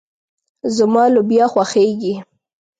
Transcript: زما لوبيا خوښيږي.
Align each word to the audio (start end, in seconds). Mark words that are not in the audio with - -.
زما 0.75 1.03
لوبيا 1.13 1.45
خوښيږي. 1.51 2.13